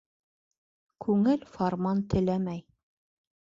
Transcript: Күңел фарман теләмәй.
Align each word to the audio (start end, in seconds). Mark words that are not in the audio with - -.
Күңел 1.05 1.43
фарман 1.59 2.01
теләмәй. 2.15 2.65